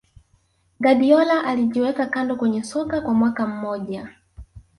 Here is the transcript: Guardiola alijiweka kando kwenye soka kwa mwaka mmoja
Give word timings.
Guardiola 0.79 1.43
alijiweka 1.43 2.05
kando 2.05 2.35
kwenye 2.35 2.63
soka 2.63 3.01
kwa 3.01 3.13
mwaka 3.13 3.47
mmoja 3.47 4.09